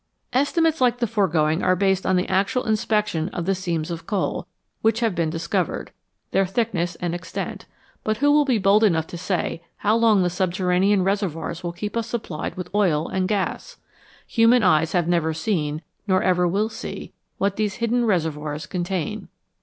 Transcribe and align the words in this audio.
Estimates 0.33 0.81
like 0.81 0.97
the 0.97 1.05
foregoing 1.05 1.61
are 1.61 1.75
based 1.75 2.07
on 2.07 2.15
the 2.15 2.27
actual 2.27 2.63
inspection 2.63 3.29
of 3.29 3.45
the 3.45 3.53
seams 3.53 3.91
of 3.91 4.07
coal 4.07 4.47
which 4.81 4.99
have 4.99 5.13
been 5.13 5.29
dis 5.29 5.45
covered, 5.45 5.91
their 6.31 6.43
thickness 6.47 6.95
and 6.95 7.13
extent, 7.13 7.67
but 8.03 8.17
who 8.17 8.31
will 8.31 8.43
be 8.43 8.57
bold 8.57 8.83
enough 8.83 9.05
to 9.05 9.15
say 9.15 9.61
how 9.77 9.95
long 9.95 10.23
the 10.23 10.29
subterranean 10.31 11.03
reservoirs 11.03 11.63
will 11.63 11.71
keep 11.71 11.95
us 11.95 12.07
supplied 12.07 12.55
with 12.57 12.73
oil 12.73 13.07
and 13.09 13.27
gas? 13.27 13.77
Human 14.25 14.63
eyes 14.63 14.93
have 14.93 15.07
never 15.07 15.35
seen, 15.35 15.83
nor 16.07 16.23
ever 16.23 16.47
will 16.47 16.69
see, 16.69 17.13
what 17.37 17.55
these 17.55 17.75
hidden 17.75 18.03
reservoirs 18.05 18.65
contain. 18.65 19.27